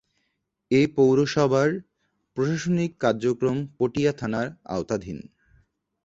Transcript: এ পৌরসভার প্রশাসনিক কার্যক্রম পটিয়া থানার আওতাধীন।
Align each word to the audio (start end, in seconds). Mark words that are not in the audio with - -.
এ 0.71 0.81
পৌরসভার 0.95 1.69
প্রশাসনিক 2.37 2.91
কার্যক্রম 2.99 3.57
পটিয়া 3.77 4.11
থানার 4.13 4.47
আওতাধীন। 4.67 5.17